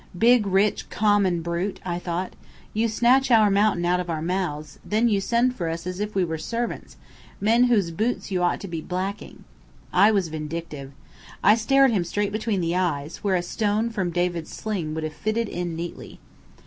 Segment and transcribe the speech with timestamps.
[0.17, 2.33] "Big, rich, common brute!" I thought.
[2.73, 5.99] "You snatch our mountain out of our mouths, and then you send for us as
[5.99, 6.97] if we were servants
[7.39, 9.43] men whose boots you ought to be blacking!"
[9.93, 10.91] I was vindictive.
[11.43, 15.13] I stared him straight between the eyes where a stone from David's sling would have
[15.13, 16.19] fitted in neatly.